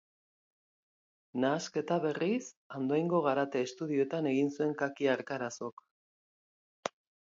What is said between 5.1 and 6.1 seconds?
Arkarazok.